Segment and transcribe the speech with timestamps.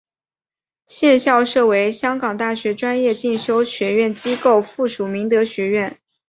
[0.87, 5.99] 现校舍为香港大学专业进修学院机构附属明德学院。